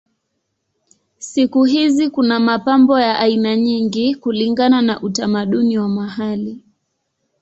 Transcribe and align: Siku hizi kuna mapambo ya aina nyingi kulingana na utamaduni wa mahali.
Siku 1.17 1.63
hizi 1.63 2.09
kuna 2.09 2.39
mapambo 2.39 2.99
ya 2.99 3.19
aina 3.19 3.55
nyingi 3.55 4.15
kulingana 4.15 4.81
na 4.81 5.01
utamaduni 5.01 5.77
wa 5.77 5.89
mahali. 5.89 6.63